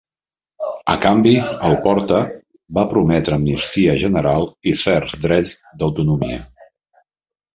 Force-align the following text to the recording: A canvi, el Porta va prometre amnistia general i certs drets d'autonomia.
A 0.93 0.93
canvi, 1.03 1.33
el 1.67 1.75
Porta 1.83 2.21
va 2.77 2.85
prometre 2.95 3.37
amnistia 3.37 3.95
general 4.05 4.49
i 4.71 4.75
certs 4.87 5.19
drets 5.29 5.55
d'autonomia. 5.83 6.41